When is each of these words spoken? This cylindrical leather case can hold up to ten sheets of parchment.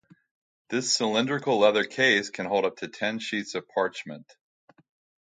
This 0.69 0.91
cylindrical 0.95 1.59
leather 1.59 1.83
case 1.83 2.31
can 2.31 2.47
hold 2.47 2.65
up 2.65 2.77
to 2.77 2.87
ten 2.87 3.19
sheets 3.19 3.53
of 3.53 3.67
parchment. 3.67 4.25